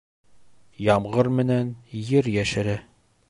[0.87, 1.71] Ямғыр менән
[2.13, 2.79] ер йәшәрә